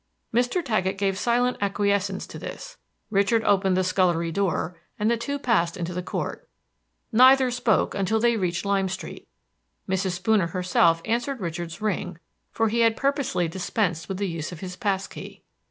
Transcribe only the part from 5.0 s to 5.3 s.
the